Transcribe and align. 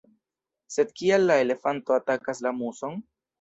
Sed 0.75 0.93
kial 1.01 1.27
la 1.31 1.35
elefanto 1.43 1.97
atakas 1.99 2.43
la 2.47 2.55
muson? 2.63 2.99